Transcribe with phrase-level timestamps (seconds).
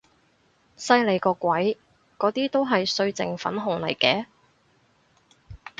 [0.77, 1.77] 犀利個鬼，
[2.17, 4.25] 嗰啲都係歲靜粉紅嚟嘅